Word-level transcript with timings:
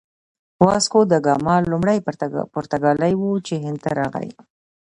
واسکوداګاما 0.65 1.55
لومړی 1.71 1.97
پرتګالی 2.55 3.13
و 3.17 3.23
چې 3.47 3.53
هند 3.63 3.77
ته 3.83 3.89
راغی. 3.99 4.29